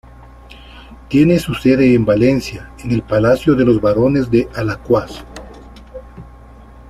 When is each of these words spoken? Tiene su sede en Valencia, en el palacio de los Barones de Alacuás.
Tiene 1.09 1.37
su 1.37 1.53
sede 1.53 1.93
en 1.93 2.05
Valencia, 2.05 2.71
en 2.83 2.91
el 2.91 3.03
palacio 3.03 3.53
de 3.53 3.65
los 3.65 3.79
Barones 3.79 4.31
de 4.31 4.49
Alacuás. 4.55 5.23